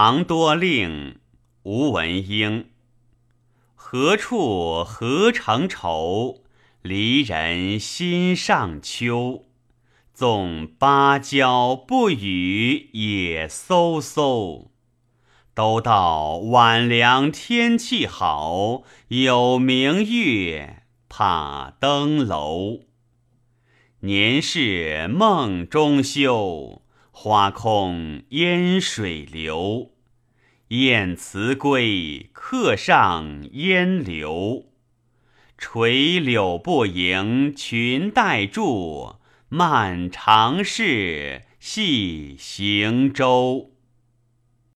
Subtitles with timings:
[0.00, 1.18] 唐多令
[1.64, 2.66] 吴文英。
[3.74, 6.44] 何处何成愁？
[6.82, 9.46] 离人心上秋。
[10.14, 14.68] 纵芭蕉不语也飕飕。
[15.52, 22.82] 都道晚凉天气好，有明月怕登楼。
[24.02, 26.82] 年是梦中休，
[27.20, 29.90] 花空烟水流。
[30.68, 34.66] 燕辞归，客上烟流。
[35.58, 39.16] 垂柳不萦裙带住，
[39.48, 43.72] 漫长是系行舟。